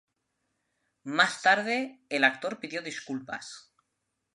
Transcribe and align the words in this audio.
Más 1.03 1.43
tarde, 1.43 2.01
el 2.09 2.23
actor 2.23 2.59
pidió 2.59 2.81
disculpas. 2.81 3.71